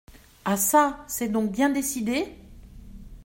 Ah 0.45 0.57
çà! 0.57 1.05
c’est 1.07 1.27
donc 1.29 1.51
bien 1.51 1.69
décidé?… 1.69 2.25